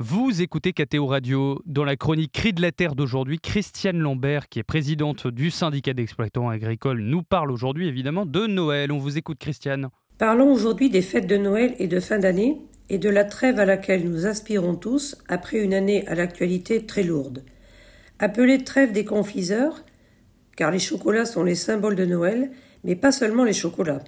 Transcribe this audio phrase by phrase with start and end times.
[0.00, 1.60] Vous écoutez KTO Radio.
[1.66, 5.92] Dans la chronique Cri de la Terre d'aujourd'hui, Christiane Lambert, qui est présidente du syndicat
[5.92, 8.92] d'exploitants agricoles, nous parle aujourd'hui évidemment de Noël.
[8.92, 9.88] On vous écoute, Christiane.
[10.16, 13.64] Parlons aujourd'hui des fêtes de Noël et de fin d'année et de la trêve à
[13.64, 17.42] laquelle nous aspirons tous après une année à l'actualité très lourde.
[18.20, 19.82] Appelée trêve des confiseurs,
[20.54, 22.52] car les chocolats sont les symboles de Noël,
[22.84, 24.04] mais pas seulement les chocolats.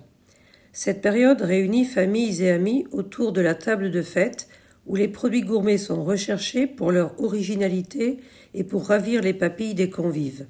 [0.73, 4.47] Cette période réunit familles et amis autour de la table de fête
[4.91, 8.19] où les produits gourmets sont recherchés pour leur originalité
[8.55, 10.47] et pour ravir les papilles des convives.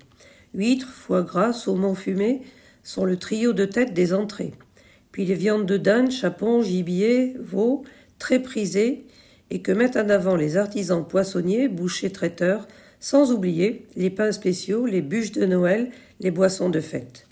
[0.55, 2.41] Huîtres, foie gras, saumon fumé
[2.83, 4.53] sont le trio de tête des entrées.
[5.12, 7.84] Puis les viandes de dinde, chapon, gibier, veau,
[8.19, 9.05] très prisées
[9.51, 12.67] et que mettent en avant les artisans poissonniers, bouchers, traiteurs,
[12.98, 17.27] sans oublier les pains spéciaux, les bûches de Noël, les boissons de fête.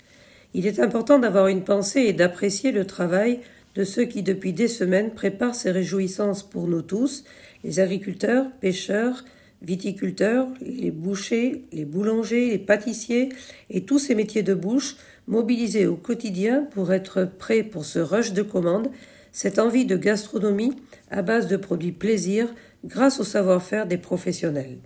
[0.53, 3.39] Il est important d'avoir une pensée et d'apprécier le travail
[3.75, 7.23] de ceux qui depuis des semaines préparent ces réjouissances pour nous tous,
[7.63, 9.23] les agriculteurs, pêcheurs,
[9.61, 13.29] viticulteurs, les bouchers, les boulangers, les pâtissiers
[13.69, 14.95] et tous ces métiers de bouche
[15.27, 18.89] mobilisés au quotidien pour être prêts pour ce rush de commandes,
[19.31, 20.75] cette envie de gastronomie
[21.11, 22.53] à base de produits plaisir
[22.85, 24.77] grâce au savoir-faire des professionnels.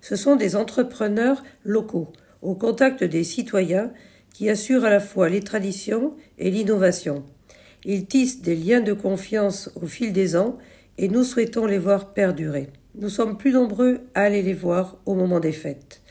[0.00, 3.92] Ce sont des entrepreneurs locaux, au contact des citoyens,
[4.32, 7.24] qui assurent à la fois les traditions et l'innovation.
[7.88, 10.58] Ils tissent des liens de confiance au fil des ans
[10.98, 12.66] et nous souhaitons les voir perdurer.
[12.96, 16.02] Nous sommes plus nombreux à aller les voir au moment des fêtes.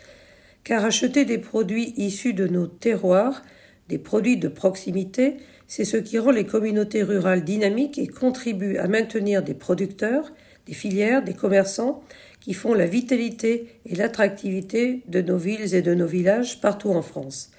[0.63, 3.43] Car acheter des produits issus de nos terroirs,
[3.89, 5.35] des produits de proximité,
[5.67, 10.31] c'est ce qui rend les communautés rurales dynamiques et contribue à maintenir des producteurs,
[10.67, 12.03] des filières, des commerçants
[12.39, 17.01] qui font la vitalité et l'attractivité de nos villes et de nos villages partout en
[17.01, 17.51] France.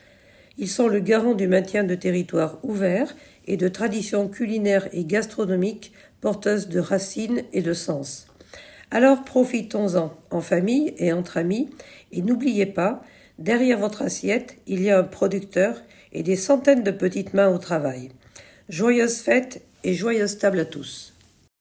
[0.59, 3.15] Ils sont le garant du maintien de territoires ouverts
[3.47, 8.27] et de traditions culinaires et gastronomiques porteuses de racines et de sens.
[8.91, 11.69] Alors profitons-en en famille et entre amis
[12.13, 13.03] et n'oubliez pas,
[13.39, 15.83] derrière votre assiette, il y a un producteur
[16.13, 18.11] et des centaines de petites mains au travail.
[18.69, 21.13] Joyeuses fêtes et joyeuse table à tous.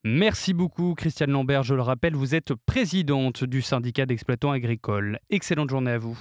[0.03, 5.19] Merci beaucoup Christiane Lambert, je le rappelle, vous êtes présidente du syndicat d'exploitants agricoles.
[5.31, 6.17] Excellente journée à vous.